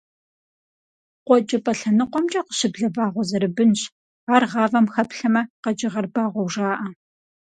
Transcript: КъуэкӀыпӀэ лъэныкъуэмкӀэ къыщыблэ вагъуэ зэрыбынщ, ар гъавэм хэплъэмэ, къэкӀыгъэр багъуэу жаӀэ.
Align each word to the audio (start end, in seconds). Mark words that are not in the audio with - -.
КъуэкӀыпӀэ 1.25 1.73
лъэныкъуэмкӀэ 1.79 2.41
къыщыблэ 2.47 2.87
вагъуэ 2.95 3.23
зэрыбынщ, 3.29 3.81
ар 4.33 4.43
гъавэм 4.51 4.85
хэплъэмэ, 4.93 5.41
къэкӀыгъэр 5.63 6.07
багъуэу 6.13 6.51
жаӀэ. 6.53 6.89